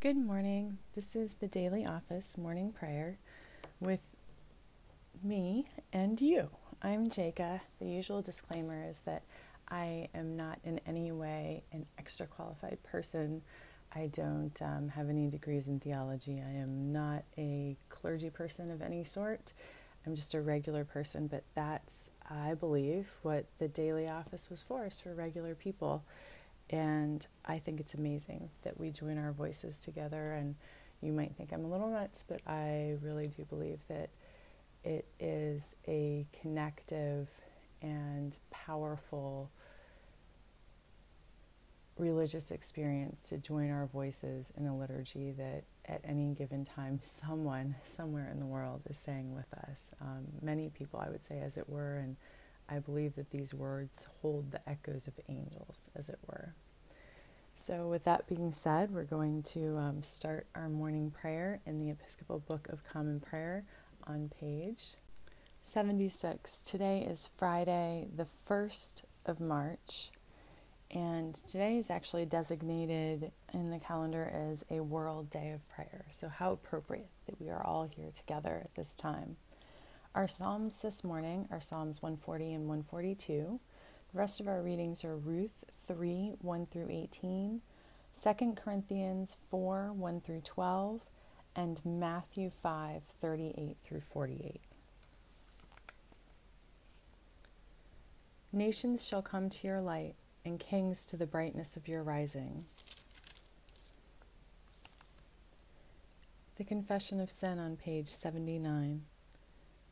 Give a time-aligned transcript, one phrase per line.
[0.00, 0.78] Good morning.
[0.94, 3.18] This is the daily office morning prayer
[3.80, 3.98] with
[5.24, 6.50] me and you.
[6.80, 7.62] I'm Jaka.
[7.80, 9.24] The usual disclaimer is that
[9.68, 13.42] I am not in any way an extra qualified person.
[13.92, 16.40] I don't um, have any degrees in theology.
[16.46, 19.52] I am not a clergy person of any sort.
[20.06, 24.86] I'm just a regular person, but that's, I believe, what the daily office was for,
[24.86, 26.04] is for regular people.
[26.70, 30.32] And I think it's amazing that we join our voices together.
[30.32, 30.54] And
[31.00, 34.10] you might think I'm a little nuts, but I really do believe that
[34.84, 37.28] it is a connective
[37.82, 39.50] and powerful
[41.96, 47.74] religious experience to join our voices in a liturgy that at any given time someone
[47.84, 49.94] somewhere in the world is saying with us.
[50.00, 52.16] Um, many people, I would say, as it were, and
[52.68, 56.54] I believe that these words hold the echoes of angels, as it were.
[57.60, 61.90] So, with that being said, we're going to um, start our morning prayer in the
[61.90, 63.64] Episcopal Book of Common Prayer
[64.06, 64.94] on page
[65.60, 66.62] 76.
[66.62, 70.12] Today is Friday, the 1st of March,
[70.92, 76.04] and today is actually designated in the calendar as a World Day of Prayer.
[76.10, 79.36] So, how appropriate that we are all here together at this time.
[80.14, 83.58] Our Psalms this morning are Psalms 140 and 142.
[84.12, 87.60] The rest of our readings are Ruth 3 1 through 18,
[88.18, 91.02] 2 Corinthians 4 1 through 12,
[91.54, 94.62] and Matthew 5 38 through 48.
[98.50, 102.64] Nations shall come to your light, and kings to the brightness of your rising.
[106.56, 109.02] The Confession of Sin on page 79.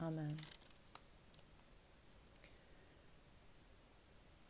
[0.00, 0.36] Amen.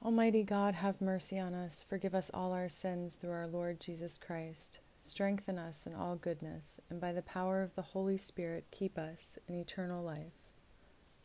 [0.04, 1.84] Almighty God, have mercy on us.
[1.88, 4.80] Forgive us all our sins through our Lord Jesus Christ.
[4.96, 9.38] Strengthen us in all goodness, and by the power of the Holy Spirit, keep us
[9.46, 10.32] in eternal life.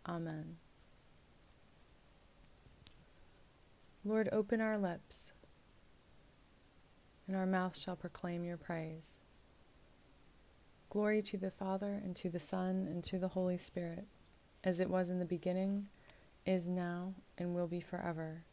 [0.05, 0.57] Amen.
[4.03, 5.31] Lord, open our lips,
[7.27, 9.20] and our mouth shall proclaim your praise.
[10.91, 14.03] Glory to the Father, and to the Son, and to the Holy Spirit,
[14.61, 15.87] as it was in the beginning,
[16.45, 18.43] is now, and will be forever.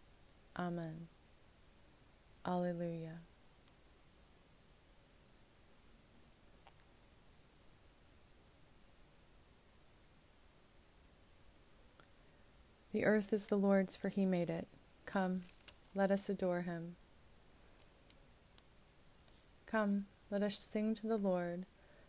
[0.57, 1.09] Amen.
[2.47, 3.19] Alleluia.
[12.93, 14.69] The earth is the Lord's, for he made it.
[15.07, 15.43] Come,
[15.93, 16.95] let us adore him.
[19.67, 21.67] Come, let us sing to the Lord.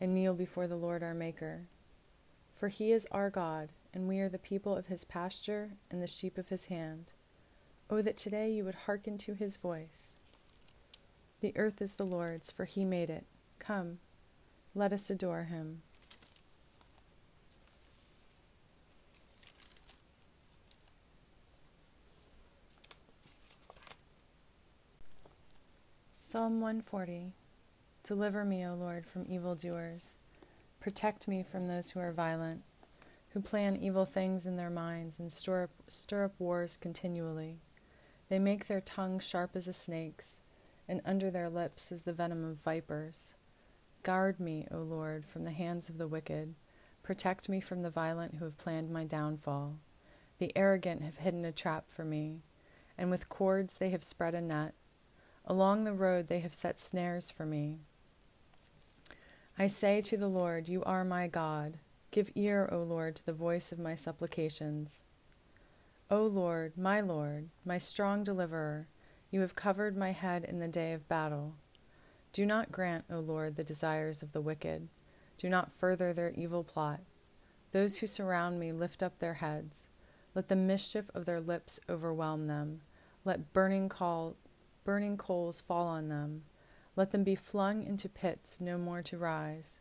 [0.00, 1.62] and kneel before the Lord our Maker.
[2.54, 6.06] For he is our God, and we are the people of his pasture and the
[6.06, 7.06] sheep of his hand.
[7.90, 10.16] Oh, that today you would hearken to his voice.
[11.40, 13.24] The earth is the Lord's, for he made it.
[13.58, 13.98] Come,
[14.74, 15.82] let us adore him.
[26.20, 27.32] Psalm 140
[28.02, 30.20] Deliver me, O Lord, from evildoers.
[30.80, 32.62] Protect me from those who are violent,
[33.30, 37.58] who plan evil things in their minds and stir up, stir up wars continually.
[38.28, 40.40] They make their tongue sharp as a snake's,
[40.88, 43.34] and under their lips is the venom of vipers.
[44.02, 46.54] Guard me, O Lord, from the hands of the wicked.
[47.02, 49.76] Protect me from the violent who have planned my downfall.
[50.38, 52.40] The arrogant have hidden a trap for me,
[52.96, 54.74] and with cords they have spread a net.
[55.44, 57.80] Along the road they have set snares for me.
[59.60, 61.80] I say to the Lord, You are my God.
[62.10, 65.04] Give ear, O Lord, to the voice of my supplications.
[66.10, 68.88] O Lord, my Lord, my strong deliverer,
[69.30, 71.56] you have covered my head in the day of battle.
[72.32, 74.88] Do not grant, O Lord, the desires of the wicked.
[75.36, 77.00] Do not further their evil plot.
[77.72, 79.88] Those who surround me lift up their heads.
[80.34, 82.80] Let the mischief of their lips overwhelm them.
[83.26, 84.36] Let burning call,
[84.84, 86.44] burning coals fall on them.
[87.00, 89.80] Let them be flung into pits, no more to rise.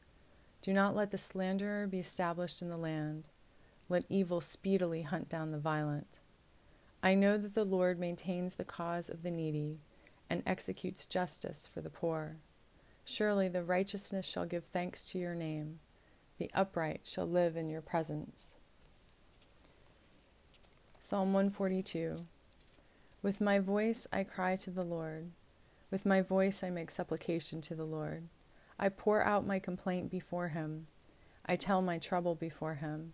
[0.62, 3.27] Do not let the slanderer be established in the land.
[3.89, 6.21] Let evil speedily hunt down the violent.
[7.04, 9.80] I know that the Lord maintains the cause of the needy
[10.30, 12.38] and executes justice for the poor.
[13.04, 15.80] Surely the righteousness shall give thanks to your name.
[16.38, 18.56] The upright shall live in your presence.
[21.01, 22.16] Psalm 142
[23.21, 25.31] with my voice I cry to the Lord.
[25.91, 28.27] With my voice I make supplication to the Lord.
[28.77, 30.88] I pour out my complaint before him.
[31.45, 33.13] I tell my trouble before him.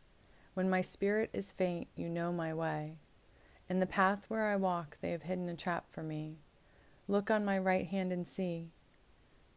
[0.54, 2.98] When my spirit is faint, you know my way.
[3.70, 6.36] In the path where I walk, they have hidden a trap for me.
[7.08, 8.70] Look on my right hand and see.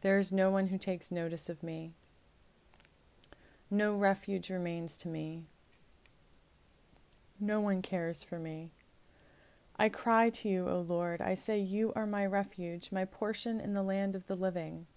[0.01, 1.91] There is no one who takes notice of me.
[3.69, 5.43] No refuge remains to me.
[7.39, 8.71] No one cares for me.
[9.81, 11.21] I cry to you, O Lord.
[11.21, 14.87] I say, You are my refuge, my portion in the land of the living.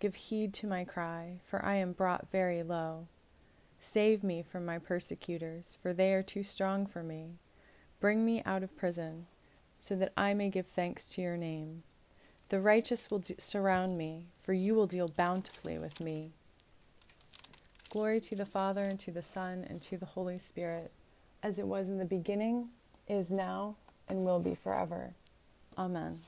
[0.00, 3.06] Give heed to my cry, for I am brought very low.
[3.78, 7.38] Save me from my persecutors, for they are too strong for me.
[8.00, 9.26] Bring me out of prison,
[9.76, 11.84] so that I may give thanks to your name.
[12.48, 16.32] The righteous will surround me, for you will deal bountifully with me.
[17.88, 20.90] Glory to the Father, and to the Son, and to the Holy Spirit,
[21.40, 22.70] as it was in the beginning,
[23.06, 23.76] is now,
[24.08, 25.12] and will be forever.
[25.76, 26.20] Amen.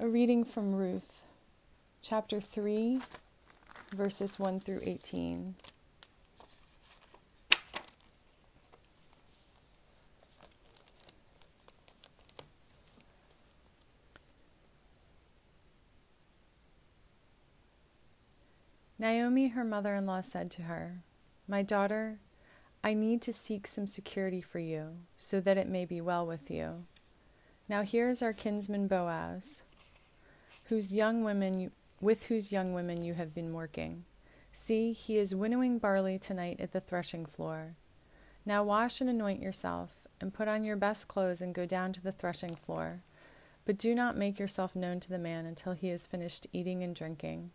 [0.00, 1.24] A reading from Ruth,
[2.02, 3.00] chapter 3,
[3.96, 5.56] verses 1 through 18.
[19.00, 21.02] Naomi, her mother in law, said to her,
[21.48, 22.18] my daughter,
[22.84, 26.50] I need to seek some security for you, so that it may be well with
[26.50, 26.84] you.
[27.68, 29.62] Now here is our kinsman Boaz,
[30.64, 34.04] whose young women you, with whose young women you have been working.
[34.52, 37.76] See, he is winnowing barley tonight at the threshing floor.
[38.44, 42.02] Now wash and anoint yourself, and put on your best clothes and go down to
[42.02, 43.02] the threshing floor.
[43.64, 46.94] But do not make yourself known to the man until he has finished eating and
[46.94, 47.52] drinking.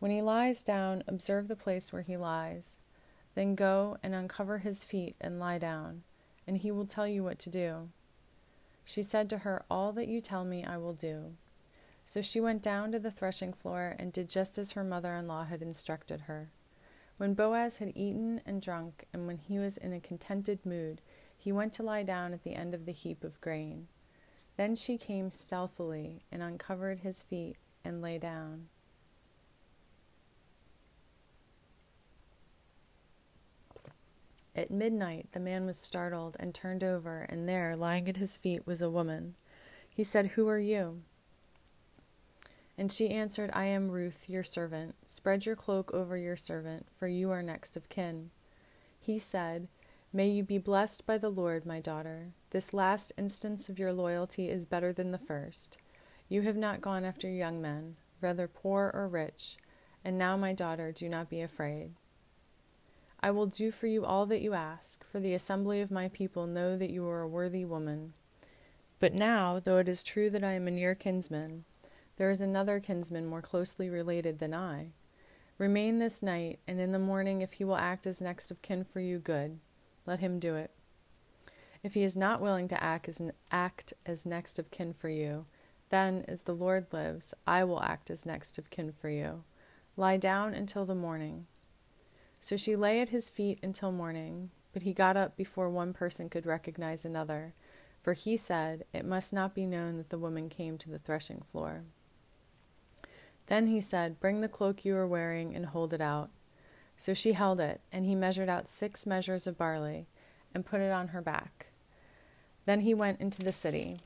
[0.00, 2.78] When he lies down, observe the place where he lies
[3.34, 6.02] then go and uncover his feet and lie down,
[6.46, 7.88] and he will tell you what to do.
[8.84, 11.34] She said to her, All that you tell me I will do.
[12.04, 15.28] So she went down to the threshing floor and did just as her mother in
[15.28, 16.50] law had instructed her.
[17.18, 21.02] When Boaz had eaten and drunk, and when he was in a contented mood,
[21.36, 23.88] he went to lie down at the end of the heap of grain.
[24.56, 28.68] Then she came stealthily and uncovered his feet and lay down.
[34.54, 38.66] At midnight, the man was startled and turned over, and there, lying at his feet,
[38.66, 39.36] was a woman.
[39.88, 41.02] He said, Who are you?
[42.76, 44.94] And she answered, I am Ruth, your servant.
[45.06, 48.30] Spread your cloak over your servant, for you are next of kin.
[48.98, 49.68] He said,
[50.12, 52.32] May you be blessed by the Lord, my daughter.
[52.50, 55.78] This last instance of your loyalty is better than the first.
[56.28, 59.56] You have not gone after young men, whether poor or rich.
[60.04, 61.92] And now, my daughter, do not be afraid.
[63.22, 66.46] I will do for you all that you ask, for the assembly of my people
[66.46, 68.14] know that you are a worthy woman.
[68.98, 71.64] But now, though it is true that I am a near kinsman,
[72.16, 74.92] there is another kinsman more closely related than I.
[75.58, 78.84] Remain this night, and in the morning, if he will act as next of kin
[78.84, 79.58] for you, good.
[80.06, 80.70] Let him do it.
[81.82, 85.44] If he is not willing to act as, act as next of kin for you,
[85.90, 89.44] then, as the Lord lives, I will act as next of kin for you.
[89.96, 91.46] Lie down until the morning.
[92.40, 94.50] So she lay at his feet until morning.
[94.72, 97.54] but he got up before one person could recognize another,
[98.00, 101.42] for he said, It must not be known that the woman came to the threshing
[101.42, 101.82] floor.
[103.48, 106.30] Then he said, Bring the cloak you are wearing and hold it out.
[106.96, 110.06] So she held it, and he measured out six measures of barley
[110.54, 111.66] and put it on her back.
[112.64, 113.98] Then he went into the city.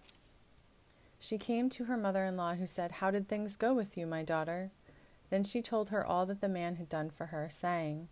[1.18, 4.06] She came to her mother in law, who said, How did things go with you,
[4.06, 4.70] my daughter?
[5.30, 8.08] Then she told her all that the man had done for her, saying,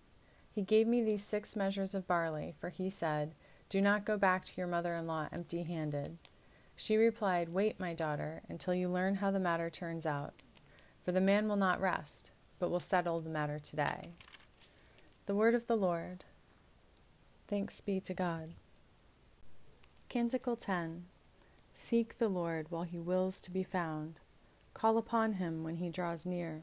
[0.55, 3.35] He gave me these six measures of barley, for he said,
[3.69, 6.19] Do not go back to your mother in law empty handed.
[6.77, 10.35] She replied, Wait, my daughter, until you learn how the matter turns out.
[11.05, 14.11] For the man will not rest, but will settle the matter today.
[15.27, 16.25] The word of the Lord.
[17.49, 18.51] Thanks be to God.
[20.09, 21.05] Canticle 10
[21.75, 24.21] Seek the Lord while he wills to be found.
[24.75, 26.63] Call upon him when he draws near.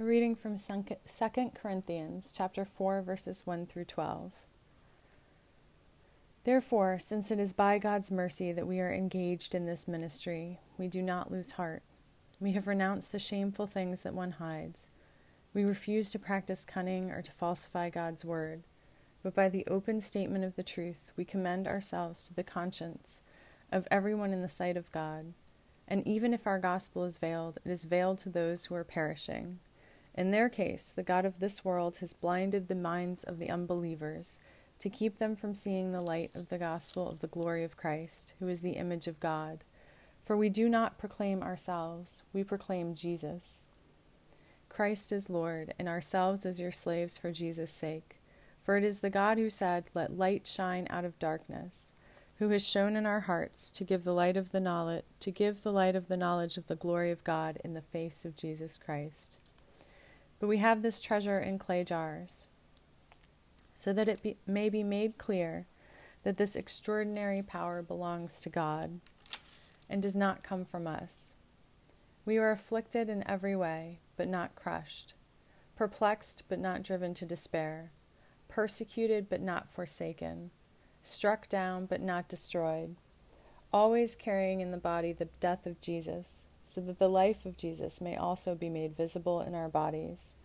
[0.00, 4.32] A reading from 2 Corinthians chapter 4 verses 1 through 12.
[6.44, 10.86] Therefore, since it is by God's mercy that we are engaged in this ministry, we
[10.86, 11.82] do not lose heart.
[12.38, 14.90] We have renounced the shameful things that one hides
[15.52, 18.62] we refuse to practice cunning or to falsify God's word,
[19.24, 23.22] but by the open statement of the truth, we commend ourselves to the conscience
[23.72, 25.32] of everyone in the sight of God.
[25.88, 29.58] And even if our gospel is veiled, it is veiled to those who are perishing.
[30.14, 34.40] In their case, the God of this world has blinded the minds of the unbelievers
[34.78, 38.34] to keep them from seeing the light of the gospel of the glory of Christ,
[38.38, 39.64] who is the image of God.
[40.24, 43.64] For we do not proclaim ourselves, we proclaim Jesus
[44.68, 48.20] Christ is Lord, and ourselves as your slaves for Jesus' sake.
[48.62, 51.94] For it is the God who said, Let light shine out of darkness,
[52.36, 55.62] who has shown in our hearts to give the light of the knowledge to give
[55.62, 58.78] the light of the knowledge of the glory of God in the face of Jesus
[58.78, 59.38] Christ.
[60.38, 62.46] But we have this treasure in clay jars,
[63.74, 65.66] so that it be, may be made clear
[66.22, 69.00] that this extraordinary power belongs to God
[69.88, 71.34] and does not come from us.
[72.24, 75.14] We are afflicted in every way but not crushed,
[75.76, 77.92] perplexed, but not driven to despair,
[78.48, 80.50] persecuted, but not forsaken,
[81.00, 82.96] struck down, but not destroyed,
[83.72, 88.00] always carrying in the body the death of Jesus, so that the life of Jesus
[88.00, 90.36] may also be made visible in our bodies.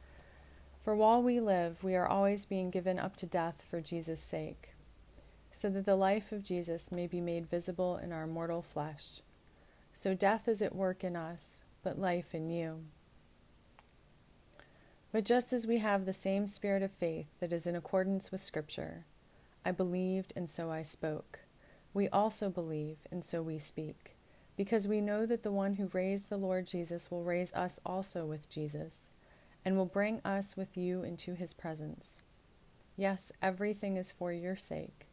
[0.82, 4.70] For while we live, we are always being given up to death for Jesus' sake,
[5.52, 9.22] so that the life of Jesus may be made visible in our mortal flesh.
[9.94, 12.86] So death is at work in us, but life in you.
[15.12, 18.42] But just as we have the same spirit of faith that is in accordance with
[18.42, 19.06] Scripture,
[19.64, 21.42] I believed and so I spoke.
[21.94, 24.13] We also believe and so we speak,
[24.56, 28.26] because we know that the one who raised the Lord Jesus will raise us also
[28.26, 29.12] with Jesus,
[29.66, 32.22] and will bring us with you into his presence.
[32.96, 35.08] Yes, everything is for your sake,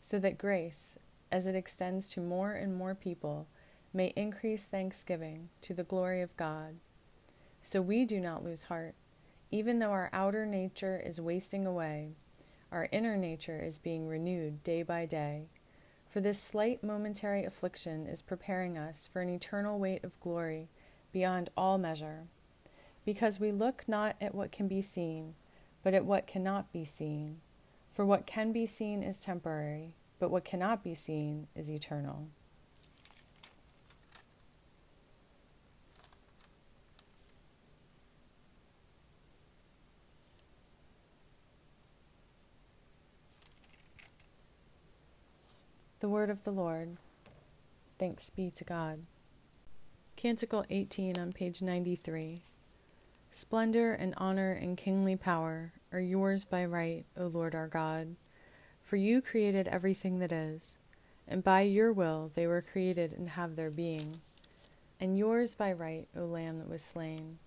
[0.00, 0.98] so that grace,
[1.30, 3.48] as it extends to more and more people,
[3.92, 6.76] may increase thanksgiving to the glory of God.
[7.62, 8.94] So we do not lose heart.
[9.50, 12.12] Even though our outer nature is wasting away,
[12.72, 15.46] our inner nature is being renewed day by day.
[16.08, 20.68] For this slight momentary affliction is preparing us for an eternal weight of glory
[21.12, 22.24] beyond all measure.
[23.04, 25.34] Because we look not at what can be seen,
[25.82, 27.40] but at what cannot be seen.
[27.92, 32.28] For what can be seen is temporary, but what cannot be seen is eternal.
[46.00, 46.98] The word of the Lord.
[47.98, 49.06] Thanks be to God.
[50.14, 52.42] Canticle 18 on page 93.
[53.30, 58.16] Splendor and honor and kingly power are yours by right, O Lord our God.
[58.82, 60.76] For you created everything that is,
[61.26, 64.20] and by your will they were created and have their being.
[65.00, 67.38] And yours by right, O Lamb that was slain.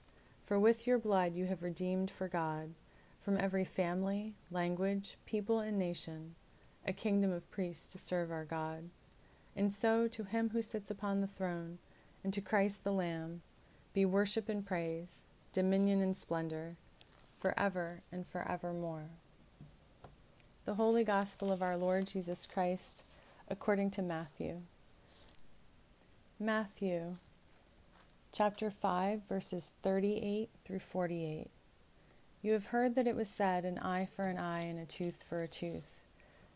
[0.43, 2.73] For with your blood you have redeemed for God,
[3.21, 6.33] from every family, language, people, and nation,
[6.89, 8.89] a kingdom of priests to serve our God.
[9.55, 11.77] And so to him who sits upon the throne,
[12.24, 13.41] and to Christ the Lamb,
[13.93, 16.77] be worship and praise, dominion and splendor,
[17.39, 19.10] forever and forevermore.
[20.65, 23.03] The Holy Gospel of our Lord Jesus Christ
[23.48, 24.62] according to Matthew.
[26.39, 27.17] Matthew
[28.31, 31.51] chapter 5, verses 38 through 48.
[32.41, 35.22] You have heard that it was said, an eye for an eye and a tooth
[35.22, 35.98] for a tooth.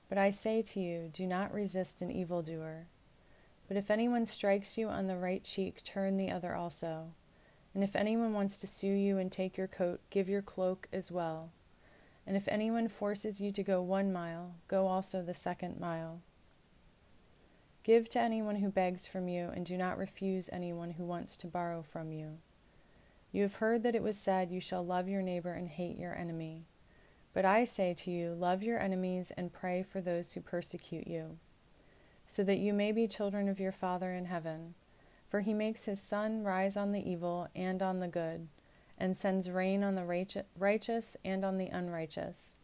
[0.10, 2.88] But I say to you, do not resist an evildoer.
[3.68, 7.14] But if anyone strikes you on the right cheek, turn the other also.
[7.74, 11.12] And if anyone wants to sue you and take your coat, give your cloak as
[11.12, 11.52] well.
[12.28, 16.22] And if anyone forces you to go one mile, go also the second mile.
[17.84, 21.48] Give to anyone who begs from you, and do not refuse anyone who wants to
[21.48, 22.38] borrow from you.
[23.34, 26.16] You have heard that it was said, You shall love your neighbor and hate your
[26.16, 26.66] enemy.
[27.34, 31.40] But I say to you, love your enemies and pray for those who persecute you,
[32.28, 34.76] so that you may be children of your Father in heaven.
[35.28, 38.50] For he makes his sun rise on the evil and on the good,
[39.00, 40.06] and sends rain on the
[40.60, 42.56] righteous and on the unrighteous.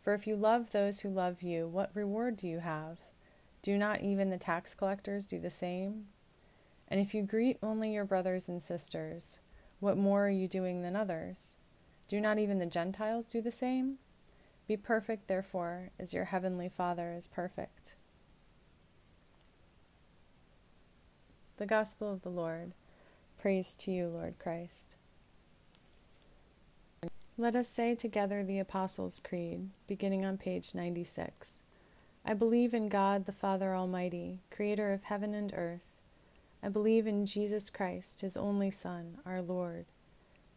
[0.00, 2.98] For if you love those who love you, what reward do you have?
[3.60, 6.06] Do not even the tax collectors do the same?
[6.88, 9.40] And if you greet only your brothers and sisters,
[9.80, 11.58] what more are you doing than others?
[12.08, 13.98] Do not even the Gentiles do the same?
[14.66, 17.94] Be perfect, therefore, as your heavenly Father is perfect.
[21.58, 22.72] The Gospel of the Lord.
[23.38, 24.96] Praise to you, Lord Christ.
[27.36, 31.62] Let us say together the Apostles' Creed, beginning on page 96.
[32.24, 35.98] I believe in God the Father Almighty, creator of heaven and earth.
[36.62, 39.86] I believe in Jesus Christ, his only Son, our Lord.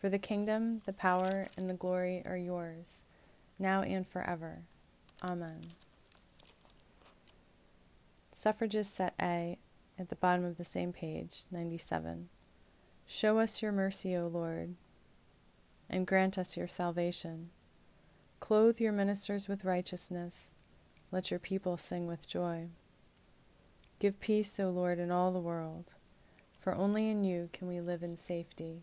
[0.00, 3.04] For the kingdom, the power, and the glory are yours,
[3.58, 4.60] now and forever.
[5.22, 5.60] Amen.
[8.30, 9.58] Suffrages set A
[9.98, 12.28] at the bottom of the same page, 97.
[13.06, 14.74] Show us your mercy, O Lord,
[15.90, 17.50] and grant us your salvation.
[18.38, 20.54] Clothe your ministers with righteousness
[21.10, 22.68] let your people sing with joy.
[23.98, 25.94] Give peace, O Lord, in all the world,
[26.60, 28.82] for only in you can we live in safety.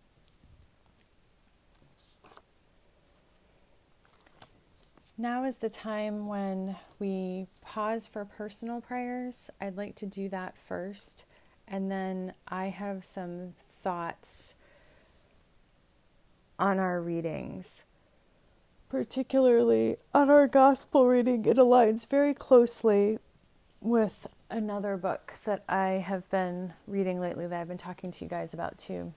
[5.21, 9.51] Now is the time when we pause for personal prayers.
[9.61, 11.25] I'd like to do that first.
[11.67, 14.55] And then I have some thoughts
[16.57, 17.85] on our readings,
[18.89, 21.45] particularly on our gospel reading.
[21.45, 23.19] It aligns very closely
[23.79, 28.29] with another book that I have been reading lately that I've been talking to you
[28.29, 29.13] guys about too.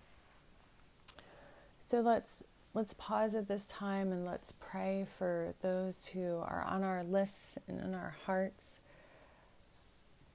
[1.81, 6.83] So let's let's pause at this time and let's pray for those who are on
[6.83, 8.81] our lists and in our hearts.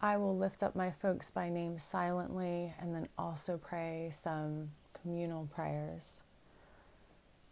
[0.02, 5.50] I will lift up my folks by name silently and then also pray some communal
[5.54, 6.22] prayers.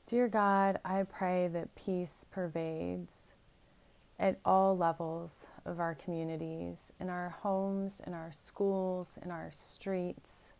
[0.05, 3.33] Dear God, I pray that peace pervades
[4.17, 10.53] at all levels of our communities, in our homes, in our schools, in our streets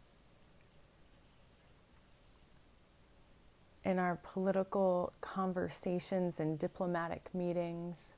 [3.88, 8.12] in our political conversations and diplomatic meetings.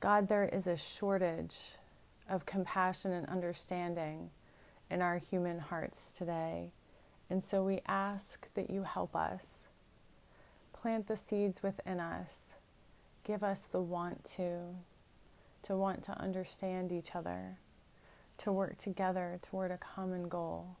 [0.00, 1.72] God, there is a shortage
[2.30, 4.30] of compassion and understanding
[4.90, 6.70] in our human hearts today.
[7.28, 9.64] And so we ask that you help us.
[10.72, 12.54] Plant the seeds within us.
[13.22, 14.60] Give us the want to,
[15.64, 17.58] to want to understand each other,
[18.38, 20.78] to work together toward a common goal.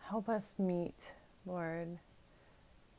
[0.00, 1.12] Help us meet,
[1.46, 2.00] Lord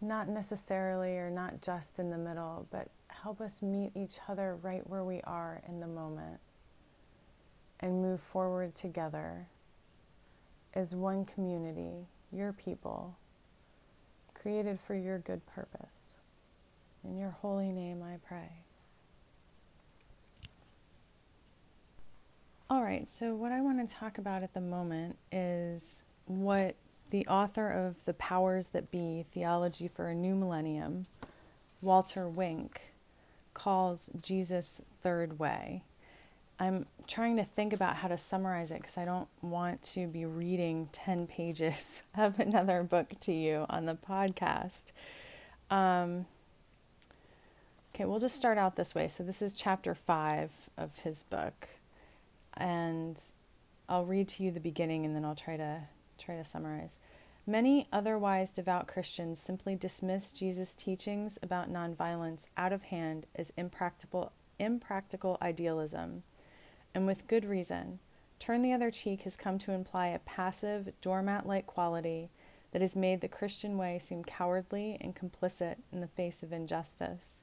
[0.01, 4.87] not necessarily or not just in the middle, but help us meet each other right
[4.89, 6.39] where we are in the moment
[7.79, 9.47] and move forward together
[10.73, 13.17] as one community, your people,
[14.33, 16.15] created for your good purpose.
[17.03, 18.49] In your holy name I pray.
[22.69, 26.75] All right, so what I want to talk about at the moment is what
[27.09, 31.07] the author of The Powers That Be Theology for a New Millennium,
[31.81, 32.93] Walter Wink,
[33.53, 35.83] calls Jesus' third way.
[36.59, 40.25] I'm trying to think about how to summarize it because I don't want to be
[40.25, 44.91] reading 10 pages of another book to you on the podcast.
[45.71, 46.25] Um,
[47.93, 49.07] okay, we'll just start out this way.
[49.07, 51.69] So, this is chapter 5 of his book.
[52.55, 53.19] And
[53.87, 55.83] I'll read to you the beginning and then I'll try to
[56.19, 56.99] try to summarize.
[57.47, 64.31] Many otherwise devout Christians simply dismiss Jesus' teachings about nonviolence out of hand as impractical,
[64.59, 66.23] impractical idealism,
[66.93, 67.99] and with good reason.
[68.37, 72.29] Turn the other cheek has come to imply a passive, doormat like quality
[72.71, 77.41] that has made the Christian way seem cowardly and complicit in the face of injustice.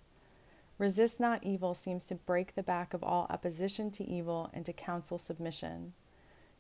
[0.79, 4.73] Resist not evil seems to break the back of all opposition to evil and to
[4.73, 5.95] counsel submission.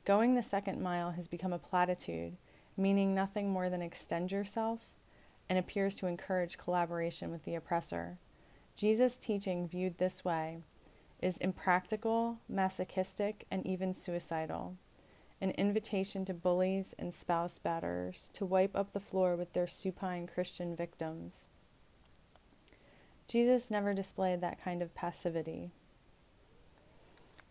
[0.06, 2.36] Going the second mile has become a platitude,
[2.76, 4.96] meaning nothing more than extend yourself,
[5.48, 8.18] and appears to encourage collaboration with the oppressor.
[8.76, 10.58] Jesus' teaching, viewed this way,
[11.20, 14.76] is impractical, masochistic, and even suicidal.
[15.40, 20.28] An invitation to bullies and spouse batterers to wipe up the floor with their supine
[20.28, 21.48] Christian victims.
[23.26, 25.72] Jesus never displayed that kind of passivity.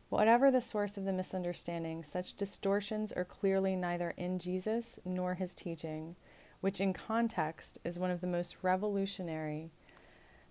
[0.10, 5.56] Whatever the source of the misunderstanding, such distortions are clearly neither in Jesus nor his
[5.56, 6.16] teaching,
[6.62, 9.72] which in context is one of the most revolutionary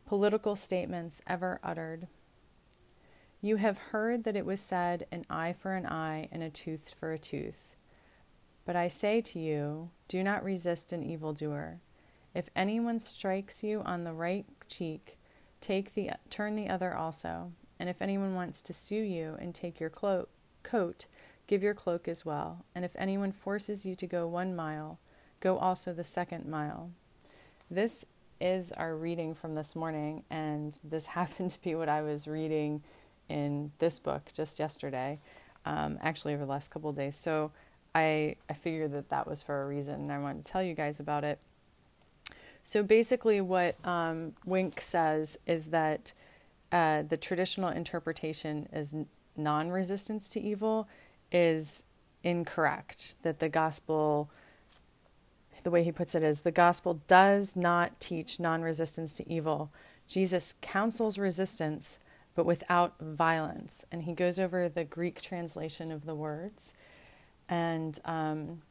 [0.06, 2.08] political statements ever uttered.
[3.40, 6.94] You have heard that it was said, an eye for an eye and a tooth
[6.98, 7.76] for a tooth.
[8.64, 11.80] But I say to you, do not resist an evildoer.
[12.34, 15.18] If anyone strikes you on the right cheek,
[15.60, 17.52] take the turn the other also.
[17.78, 20.28] And if anyone wants to sue you and take your clo-
[20.62, 21.06] coat,
[21.46, 22.64] give your cloak as well.
[22.74, 24.98] And if anyone forces you to go one mile,
[25.40, 26.90] go also the second mile.
[27.70, 28.06] This
[28.40, 32.82] is our reading from this morning, and this happened to be what I was reading
[33.28, 35.18] in this book just yesterday,
[35.64, 37.16] um, actually over the last couple of days.
[37.16, 37.52] So
[37.94, 40.74] I, I figured that that was for a reason, and I wanted to tell you
[40.74, 41.38] guys about it.
[42.62, 46.12] So basically, what um, Wink says is that
[46.74, 48.96] uh, the traditional interpretation as
[49.36, 50.88] non resistance to evil
[51.30, 51.84] is
[52.24, 53.14] incorrect.
[53.22, 54.28] That the gospel,
[55.62, 59.70] the way he puts it is, the gospel does not teach non resistance to evil.
[60.08, 62.00] Jesus counsels resistance,
[62.34, 63.86] but without violence.
[63.92, 66.74] And he goes over the Greek translation of the words
[67.48, 68.62] and um,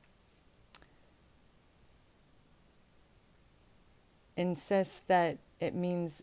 [4.36, 6.22] insists that it means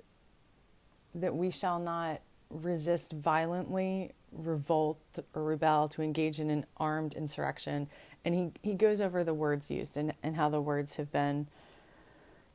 [1.15, 2.21] that we shall not
[2.51, 4.99] resist violently, revolt,
[5.35, 7.89] or rebel to engage in an armed insurrection.
[8.25, 11.47] And he, he goes over the words used and, and how the words have been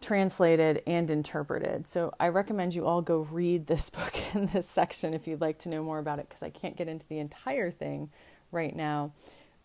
[0.01, 1.87] translated and interpreted.
[1.87, 5.57] So I recommend you all go read this book in this section if you'd like
[5.59, 8.09] to know more about it, because I can't get into the entire thing
[8.51, 9.11] right now.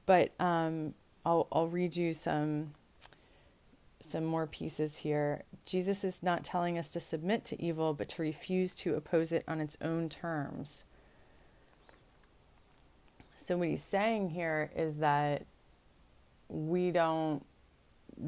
[0.07, 2.72] But um, I'll, I'll read you some
[4.01, 5.45] some more pieces here.
[5.67, 9.45] Jesus is not telling us to submit to evil, but to refuse to oppose it
[9.47, 10.85] on its own terms.
[13.37, 15.47] So, what he's saying here is that
[16.49, 17.45] we don't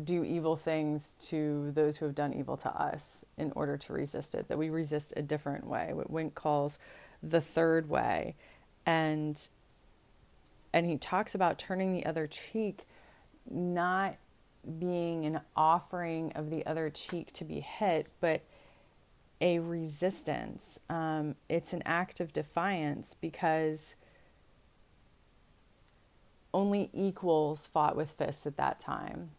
[0.05, 4.35] do evil things to those who have done evil to us in order to resist
[4.35, 6.79] it, that we resist a different way, what Wink calls
[7.23, 8.35] the third way.
[8.87, 9.49] And
[10.73, 12.87] and he talks about turning the other cheek
[13.51, 14.17] not
[14.79, 18.43] being an offering of the other cheek to be hit, but
[19.41, 20.79] a resistance.
[20.89, 23.97] Um, it's an act of defiance because
[26.55, 29.31] only equals fought with fists at that time.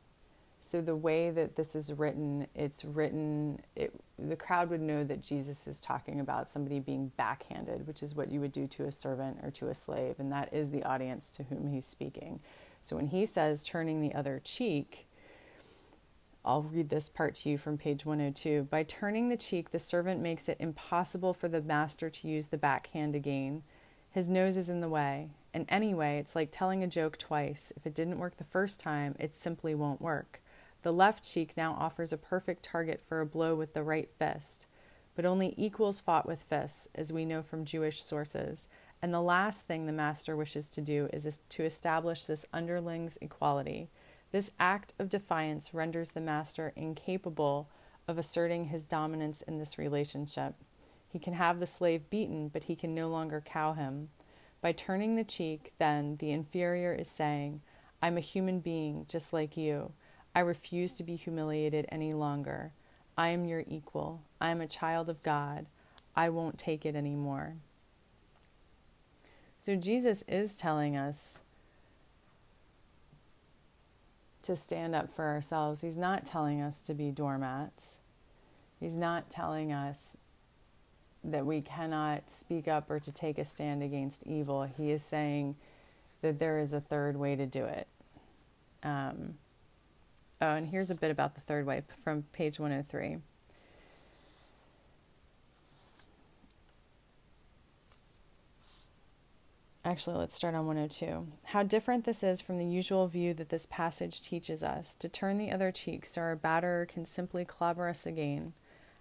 [0.59, 5.21] So the way that this is written, it's written, it, the crowd would know that
[5.21, 8.91] Jesus is talking about somebody being backhanded, which is what you would do to a
[8.91, 12.39] servant or to a slave, and that is the audience to whom he's speaking.
[12.81, 15.05] So when he says turning the other cheek,
[16.45, 18.63] I'll read this part to you from page 102.
[18.63, 22.57] By turning the cheek, the servant makes it impossible for the master to use the
[22.57, 23.63] backhand again.
[24.11, 25.29] His nose is in the way.
[25.53, 27.71] And anyway, it's like telling a joke twice.
[27.77, 30.41] If it didn't work the first time, it simply won't work.
[30.81, 34.67] The left cheek now offers a perfect target for a blow with the right fist.
[35.15, 38.67] But only equals fought with fists, as we know from Jewish sources.
[39.01, 43.89] And the last thing the master wishes to do is to establish this underlings equality.
[44.33, 47.69] This act of defiance renders the master incapable
[48.07, 50.55] of asserting his dominance in this relationship.
[51.07, 54.09] He can have the slave beaten, but he can no longer cow him.
[54.59, 57.61] By turning the cheek, then, the inferior is saying,
[58.01, 59.91] I'm a human being just like you.
[60.33, 62.71] I refuse to be humiliated any longer.
[63.15, 64.23] I am your equal.
[64.41, 65.67] I am a child of God.
[66.15, 67.57] I won't take it anymore.
[69.59, 71.41] So Jesus is telling us
[74.43, 75.81] to stand up for ourselves.
[75.81, 77.97] He's not telling us to be doormats.
[78.79, 80.17] He's not telling us
[81.23, 84.63] that we cannot speak up or to take a stand against evil.
[84.63, 85.55] He is saying
[86.21, 87.87] that there is a third way to do it.
[88.83, 89.35] Um,
[90.41, 93.17] oh, and here's a bit about the third way from page 103.
[99.93, 101.27] Actually, let's start on 102.
[101.45, 105.37] How different this is from the usual view that this passage teaches us to turn
[105.37, 108.53] the other cheek so our batterer can simply clobber us again.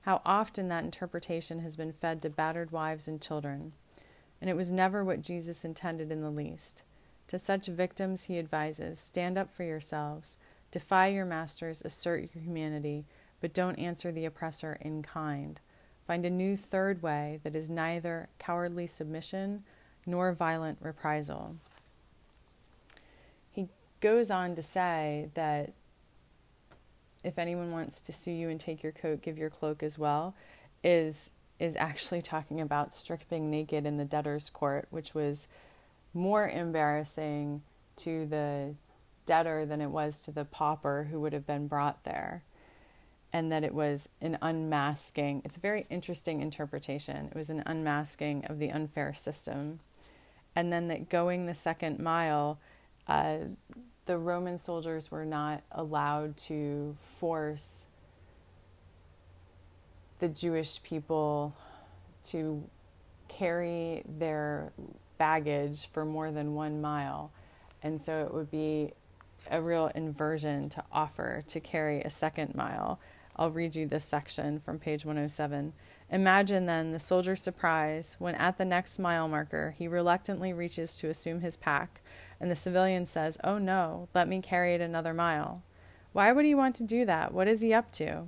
[0.02, 3.72] How often that interpretation has been fed to battered wives and children.
[4.38, 6.82] And it was never what Jesus intended in the least.
[7.28, 10.36] To such victims, he advises stand up for yourselves,
[10.70, 13.06] defy your masters, assert your humanity,
[13.40, 15.58] but don't answer the oppressor in kind.
[16.06, 19.64] Find a new third way that is neither cowardly submission
[20.06, 21.56] nor violent reprisal.
[23.50, 23.68] He
[24.00, 25.72] goes on to say that
[27.24, 30.34] if anyone wants to sue you and take your coat, give your cloak as well,
[30.82, 35.46] is is actually talking about stripping naked in the debtor's court, which was
[36.12, 37.62] more embarrassing
[37.94, 38.74] to the
[39.26, 42.42] debtor than it was to the pauper who would have been brought there.
[43.32, 45.42] And that it was an unmasking.
[45.44, 47.26] It's a very interesting interpretation.
[47.26, 49.78] It was an unmasking of the unfair system
[50.54, 52.58] and then that going the second mile,
[53.08, 53.38] uh,
[54.06, 57.86] the Roman soldiers were not allowed to force
[60.18, 61.56] the Jewish people
[62.24, 62.62] to
[63.28, 64.72] carry their
[65.18, 67.32] baggage for more than one mile.
[67.82, 68.92] And so it would be
[69.50, 73.00] a real inversion to offer to carry a second mile.
[73.36, 75.72] I'll read you this section from page 107.
[76.12, 81.08] Imagine then the soldier's surprise when at the next mile marker he reluctantly reaches to
[81.08, 82.02] assume his pack,
[82.38, 85.62] and the civilian says, Oh no, let me carry it another mile.
[86.12, 87.32] Why would he want to do that?
[87.32, 88.26] What is he up to?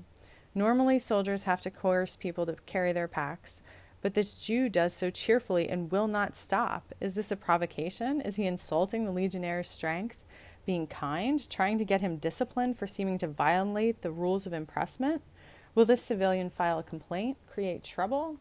[0.54, 3.60] Normally, soldiers have to coerce people to carry their packs,
[4.00, 6.94] but this Jew does so cheerfully and will not stop.
[7.02, 8.22] Is this a provocation?
[8.22, 10.16] Is he insulting the legionnaire's strength?
[10.64, 11.50] Being kind?
[11.50, 15.20] Trying to get him disciplined for seeming to violate the rules of impressment?
[15.74, 18.36] Will this civilian file a complaint, create trouble?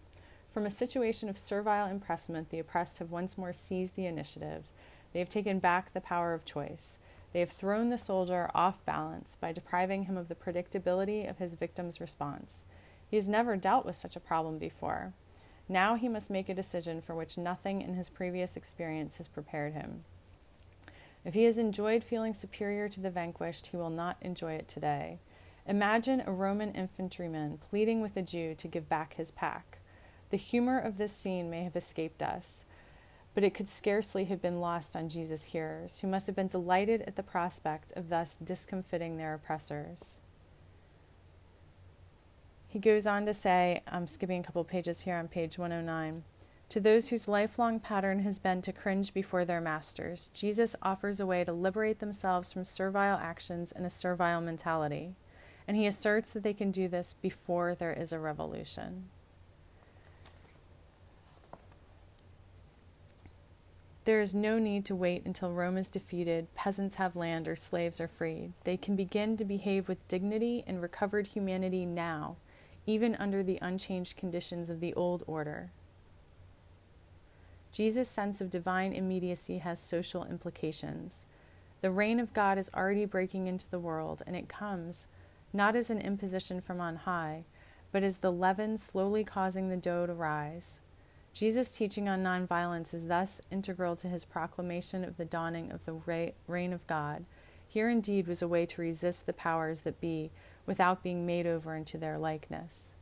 [0.52, 4.66] From a situation of servile impressment, the oppressed have once more seized the initiative.
[5.12, 7.00] They have taken back the power of choice.
[7.32, 11.56] They have thrown the soldier off balance by depriving him of the predictability of his
[11.56, 12.66] victim's response.
[13.10, 15.14] He has never dealt with such a problem before.
[15.68, 19.74] Now he must make a decision for which nothing in his previous experience has prepared
[19.74, 20.04] him.
[21.26, 25.18] If he has enjoyed feeling superior to the vanquished, he will not enjoy it today.
[25.66, 29.80] Imagine a Roman infantryman pleading with a Jew to give back his pack.
[30.30, 32.66] The humor of this scene may have escaped us,
[33.34, 37.02] but it could scarcely have been lost on Jesus' hearers, who must have been delighted
[37.04, 40.20] at the prospect of thus discomfiting their oppressors.
[42.68, 46.24] He goes on to say, I'm skipping a couple pages here on page 109.
[46.70, 51.26] To those whose lifelong pattern has been to cringe before their masters, Jesus offers a
[51.26, 55.16] way to liberate themselves from servile actions and a servile mentality.
[55.68, 59.10] And he asserts that they can do this before there is a revolution.
[64.06, 68.02] There is no need to wait until Rome is defeated, peasants have land, or slaves
[68.02, 68.52] are freed.
[68.66, 72.36] They can begin to behave with dignity and recovered humanity now,
[72.86, 75.72] even under the unchanged conditions of the old order.
[77.72, 81.26] Jesus' sense of divine immediacy has social implications.
[81.82, 85.08] The reign of God is already breaking into the world, and it comes
[85.54, 87.46] not as an imposition from on high,
[87.92, 90.82] but as the leaven slowly causing the dough to rise.
[91.34, 96.32] Jesus' teaching on nonviolence is thus integral to his proclamation of the dawning of the
[96.48, 97.26] reign of God.
[97.68, 100.32] Here indeed was a way to resist the powers that be
[100.66, 102.94] without being made over into their likeness.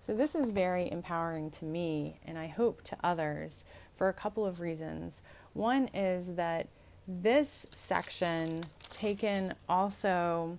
[0.00, 4.44] So, this is very empowering to me, and I hope to others, for a couple
[4.44, 5.22] of reasons.
[5.54, 6.66] One is that
[7.06, 10.58] this section, taken also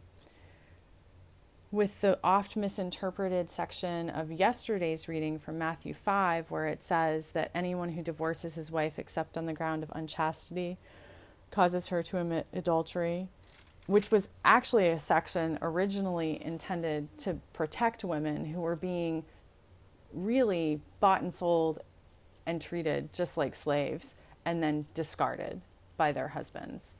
[1.74, 7.50] with the oft misinterpreted section of yesterday's reading from Matthew 5, where it says that
[7.56, 10.78] anyone who divorces his wife except on the ground of unchastity
[11.50, 13.28] causes her to commit adultery,
[13.88, 19.26] which was actually a section originally intended to protect women who were being
[20.14, 21.80] really bought and sold
[22.46, 24.14] and treated just like slaves
[24.46, 25.60] and then discarded
[25.98, 26.94] by their husbands.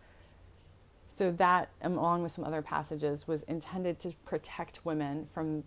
[1.14, 5.64] So that, um, along with some other passages, was intended to protect women from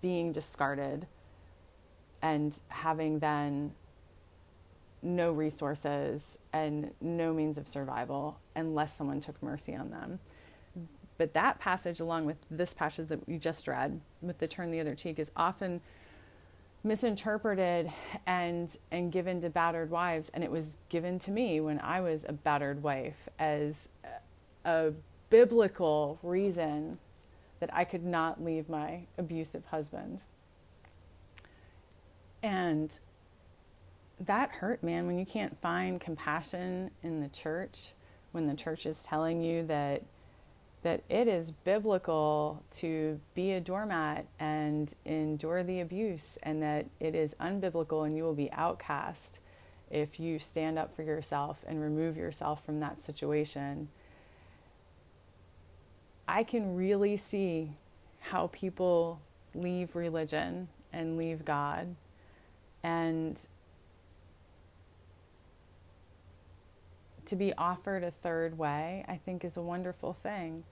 [0.00, 1.08] being discarded
[2.22, 3.72] and having then
[5.02, 10.20] no resources and no means of survival unless someone took mercy on them.
[11.18, 14.78] But that passage, along with this passage that we just read, with the turn the
[14.78, 15.80] other cheek, is often
[16.84, 17.90] misinterpreted
[18.26, 22.26] and and given to battered wives and it was given to me when I was
[22.28, 23.88] a battered wife as
[24.64, 24.92] a
[25.30, 26.98] biblical reason
[27.60, 30.20] that I could not leave my abusive husband.
[32.42, 32.98] And
[34.20, 37.92] that hurt, man, when you can't find compassion in the church,
[38.32, 40.02] when the church is telling you that
[40.82, 47.14] that it is biblical to be a doormat and endure the abuse and that it
[47.14, 49.40] is unbiblical and you will be outcast
[49.90, 53.88] if you stand up for yourself and remove yourself from that situation
[56.26, 57.72] I can really see
[58.20, 59.20] how people
[59.54, 61.94] leave religion and leave God.
[62.82, 63.46] And
[67.26, 70.64] to be offered a third way, I think is a wonderful thing.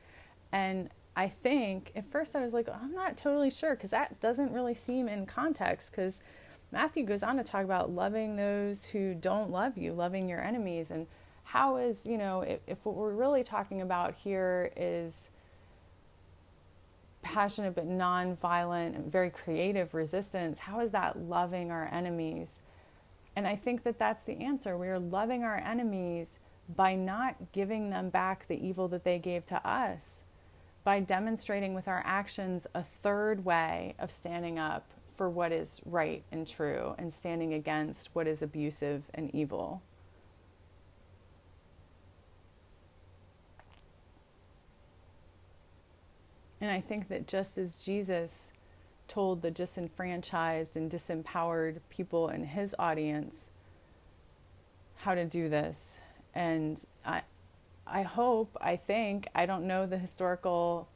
[0.50, 4.52] And I think at first I was like, I'm not totally sure because that doesn't
[4.52, 6.22] really seem in context because
[6.70, 10.90] Matthew goes on to talk about loving those who don't love you, loving your enemies.
[10.90, 11.06] And
[11.44, 15.28] how is, you know, if, if what we're really talking about here is
[17.22, 22.60] passionate but non-violent very creative resistance how is that loving our enemies?
[23.34, 24.76] And i think that that's the answer.
[24.76, 29.46] We are loving our enemies by not giving them back the evil that they gave
[29.46, 30.22] to us
[30.84, 36.24] by demonstrating with our actions a third way of standing up for what is right
[36.32, 39.82] and true and standing against what is abusive and evil
[46.62, 48.52] And I think that just as Jesus
[49.08, 53.50] told the disenfranchised and disempowered people in his audience
[54.98, 55.98] how to do this,
[56.36, 57.22] and I,
[57.84, 60.88] I hope, I think, I don't know the historical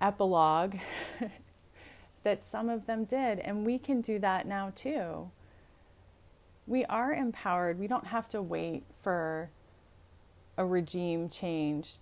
[0.00, 0.76] epilogue
[2.22, 5.28] that some of them did, and we can do that now too.
[6.68, 7.80] We are empowered.
[7.80, 9.50] We don't have to wait for
[10.56, 11.96] a regime change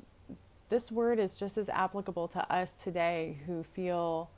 [0.73, 4.31] this word is just as applicable to us today who feel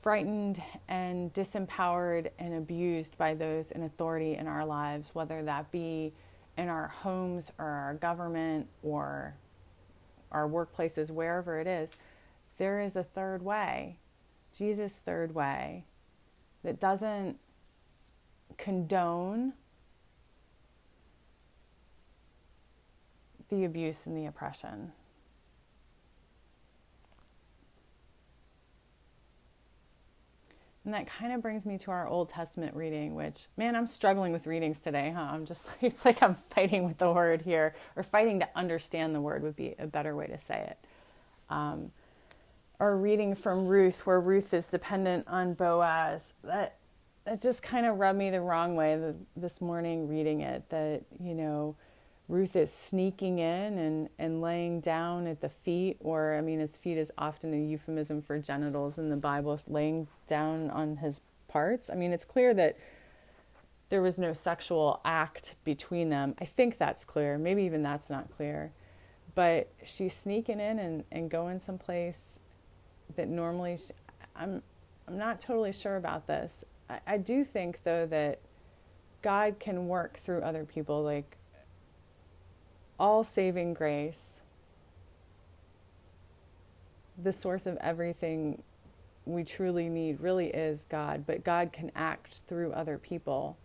[0.00, 6.14] frightened and disempowered and abused by those in authority in our lives, whether that be
[6.56, 9.34] in our homes or our government or
[10.32, 11.98] our workplaces, wherever it is.
[12.56, 13.98] There is a third way,
[14.56, 15.84] Jesus' third way,
[16.62, 17.36] that doesn't
[18.56, 19.52] condone
[23.54, 24.92] the abuse and the oppression.
[30.84, 34.32] And that kind of brings me to our Old Testament reading, which, man, I'm struggling
[34.32, 35.28] with readings today, huh?
[35.30, 39.20] I'm just, it's like I'm fighting with the word here, or fighting to understand the
[39.20, 40.78] word would be a better way to say it.
[41.48, 41.90] Um,
[42.80, 46.76] our reading from Ruth, where Ruth is dependent on Boaz, that,
[47.24, 51.02] that just kind of rubbed me the wrong way the, this morning reading it, that,
[51.18, 51.76] you know,
[52.28, 56.76] Ruth is sneaking in and, and laying down at the feet, or I mean, his
[56.76, 61.90] feet is often a euphemism for genitals in the Bible, laying down on his parts.
[61.90, 62.78] I mean, it's clear that
[63.90, 66.34] there was no sexual act between them.
[66.40, 67.36] I think that's clear.
[67.36, 68.72] Maybe even that's not clear.
[69.34, 72.40] But she's sneaking in and, and going someplace
[73.16, 73.92] that normally she,
[74.34, 74.62] I'm
[75.06, 76.64] I'm not totally sure about this.
[76.88, 78.40] I, I do think though that
[79.22, 81.36] God can work through other people like
[82.98, 84.40] all saving grace,
[87.22, 88.62] the source of everything
[89.26, 93.56] we truly need really is God, but God can act through other people.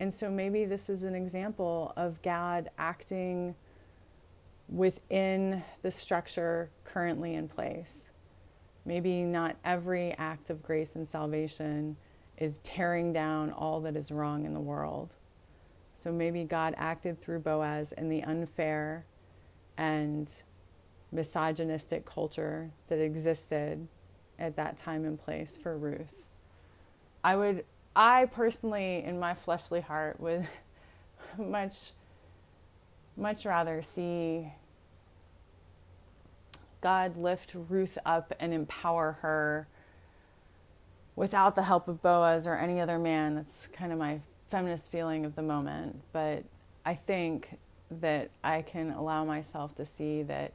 [0.00, 3.54] And so maybe this is an example of God acting
[4.68, 8.10] within the structure currently in place.
[8.84, 11.96] Maybe not every act of grace and salvation
[12.36, 15.14] is tearing down all that is wrong in the world.
[15.98, 19.04] So maybe God acted through Boaz in the unfair
[19.76, 20.30] and
[21.10, 23.88] misogynistic culture that existed
[24.38, 26.24] at that time and place for Ruth.
[27.24, 27.64] I would,
[27.96, 30.46] I personally, in my fleshly heart, would
[31.36, 31.90] much,
[33.16, 34.52] much rather see
[36.80, 39.66] God lift Ruth up and empower her
[41.16, 43.34] without the help of Boaz or any other man.
[43.34, 46.44] That's kind of my feminist feeling of the moment, but
[46.84, 47.58] I think
[47.90, 50.52] that I can allow myself to see that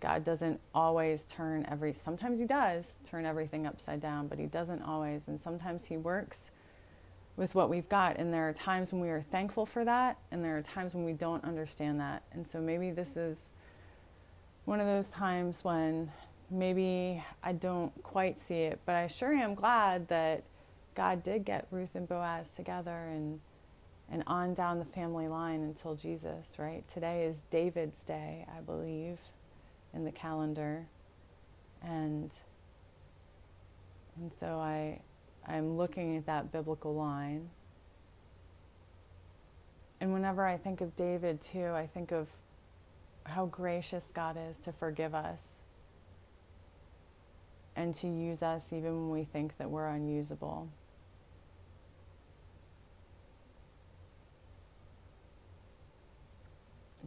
[0.00, 4.82] God doesn't always turn every sometimes he does turn everything upside down, but he doesn't
[4.82, 6.50] always and sometimes he works
[7.36, 10.44] with what we've got and there are times when we are thankful for that and
[10.44, 12.22] there are times when we don't understand that.
[12.32, 13.52] And so maybe this is
[14.64, 16.10] one of those times when
[16.50, 20.42] maybe I don't quite see it, but I sure am glad that
[20.94, 23.40] God did get Ruth and Boaz together and
[24.10, 26.86] and on down the family line until Jesus, right?
[26.86, 29.18] Today is David's day, I believe,
[29.94, 30.86] in the calendar.
[31.82, 32.30] And
[34.16, 35.00] and so I
[35.46, 37.50] I'm looking at that biblical line.
[40.00, 42.28] And whenever I think of David too, I think of
[43.24, 45.60] how gracious God is to forgive us
[47.74, 50.68] and to use us even when we think that we're unusable.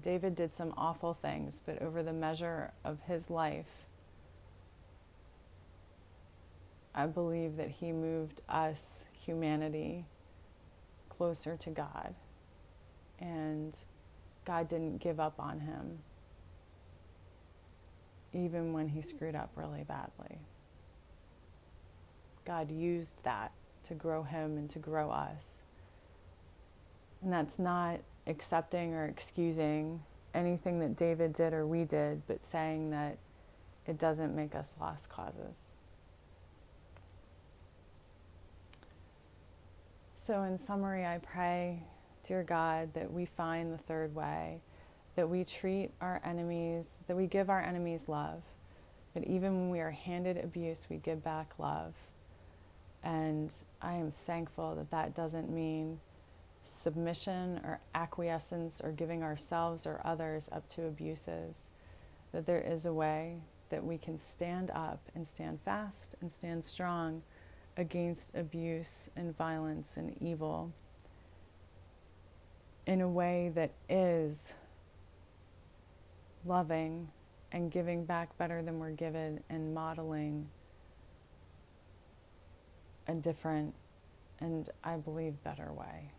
[0.01, 3.85] David did some awful things, but over the measure of his life,
[6.93, 10.05] I believe that he moved us, humanity,
[11.09, 12.15] closer to God.
[13.19, 13.73] And
[14.45, 15.99] God didn't give up on him,
[18.33, 20.39] even when he screwed up really badly.
[22.45, 23.51] God used that
[23.87, 25.55] to grow him and to grow us.
[27.21, 30.01] And that's not accepting or excusing
[30.33, 33.17] anything that David did or we did, but saying that
[33.87, 35.67] it doesn't make us lost causes.
[40.15, 41.83] So, in summary, I pray,
[42.27, 44.59] dear God, that we find the third way,
[45.15, 48.41] that we treat our enemies, that we give our enemies love,
[49.13, 51.93] that even when we are handed abuse, we give back love.
[53.03, 53.53] And
[53.83, 55.99] I am thankful that that doesn't mean
[56.67, 61.69] submission or acquiescence or giving ourselves or others up to abuses,
[62.31, 63.37] that there is a way
[63.69, 67.21] that we can stand up and stand fast and stand strong
[67.77, 70.71] against abuse and violence and evil
[72.85, 74.53] in a way that is
[76.45, 77.09] loving
[77.51, 80.47] and giving back better than we're given and modeling
[83.07, 83.73] a different
[84.39, 86.11] and I believe better way.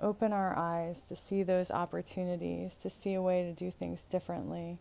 [0.00, 4.78] Open our eyes to see those opportunities, to see a way to do things differently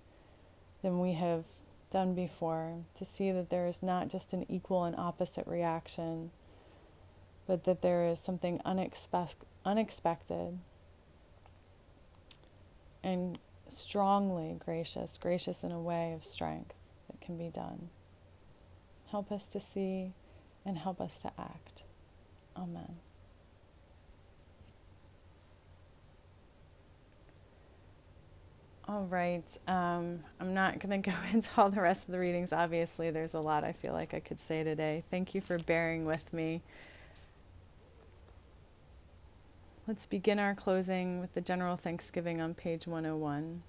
[0.82, 1.45] than we have
[1.91, 6.32] done before, to see that there is not just an equal and opposite reaction,
[7.45, 10.59] but that there is something unexpect- unexpected
[13.03, 13.38] and
[13.68, 16.74] strongly gracious, gracious in a way of strength
[17.09, 17.89] that can be done.
[19.11, 20.14] Help us to see
[20.66, 21.84] and help us to act.
[22.57, 22.95] Amen.
[28.86, 29.46] All right.
[29.68, 32.52] Um, I'm not going to go into all the rest of the readings.
[32.52, 35.04] Obviously, there's a lot I feel like I could say today.
[35.10, 36.62] Thank you for bearing with me.
[39.88, 43.64] Let's begin our closing with the general thanksgiving on page 101.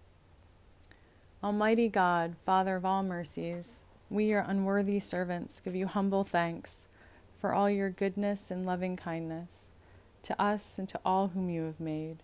[1.42, 6.86] Almighty God, Father of all mercies, we, your unworthy servants, give you humble thanks
[7.36, 9.70] for all your goodness and loving kindness
[10.22, 12.23] to us and to all whom you have made.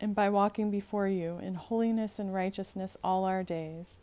[0.00, 3.98] and by walking before you in holiness and righteousness all our days.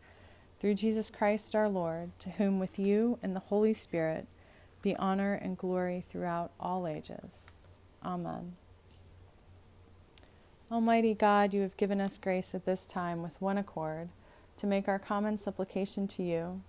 [0.59, 4.27] Through Jesus Christ our Lord, to whom with you and the Holy Spirit
[4.81, 7.51] be honor and glory throughout all ages.
[8.03, 8.55] Amen.
[10.71, 14.09] Almighty God, you have given us grace at this time with one accord
[14.57, 16.61] to make our common supplication to you.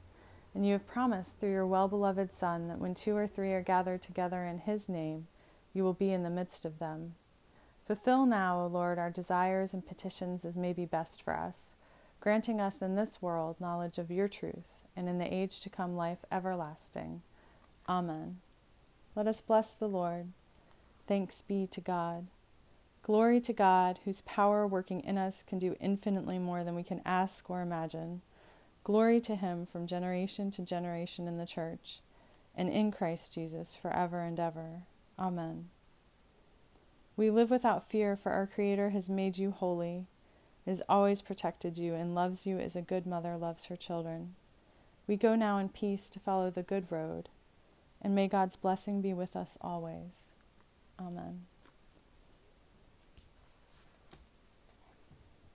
[0.54, 3.62] And you have promised through your well beloved Son that when two or three are
[3.62, 5.26] gathered together in his name,
[5.72, 7.14] you will be in the midst of them.
[7.86, 11.74] Fulfill now, O Lord, our desires and petitions as may be best for us,
[12.18, 15.94] granting us in this world knowledge of your truth, and in the age to come
[15.94, 17.20] life everlasting.
[17.86, 18.38] Amen.
[19.14, 20.28] Let us bless the Lord.
[21.06, 22.28] Thanks be to God.
[23.02, 27.02] Glory to God, whose power working in us can do infinitely more than we can
[27.04, 28.22] ask or imagine.
[28.82, 32.00] Glory to him from generation to generation in the church,
[32.56, 34.84] and in Christ Jesus forever and ever.
[35.18, 35.68] Amen.
[37.16, 40.06] We live without fear, for our Creator has made you holy,
[40.66, 44.34] has always protected you, and loves you as a good mother loves her children.
[45.06, 47.28] We go now in peace to follow the good road,
[48.02, 50.32] and may God's blessing be with us always.
[50.98, 51.42] Amen.